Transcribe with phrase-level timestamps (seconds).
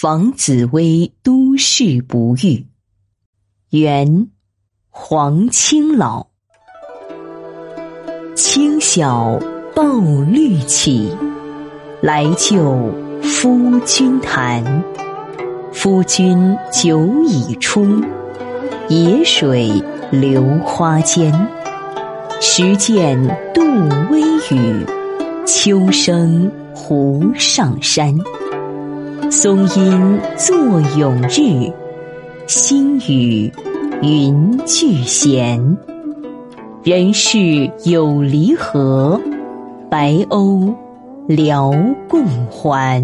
[0.00, 2.64] 防紫薇都市不遇。
[3.68, 4.30] 元，
[4.88, 6.28] 黄清老。
[8.34, 9.38] 清晓
[9.76, 11.14] 抱绿绮，
[12.00, 12.90] 来就
[13.22, 14.82] 夫君谈。
[15.70, 18.02] 夫君久已出，
[18.88, 21.30] 野水流花间。
[22.40, 23.22] 时见
[23.52, 23.60] 杜
[24.10, 24.82] 微雨，
[25.44, 28.18] 秋声湖上山。
[29.30, 30.56] 松阴作
[30.98, 31.72] 永日，
[32.48, 33.52] 心雨
[34.02, 35.78] 云俱闲。
[36.82, 39.20] 人世有离合，
[39.88, 40.74] 白鸥
[41.28, 41.72] 聊
[42.08, 43.00] 共还。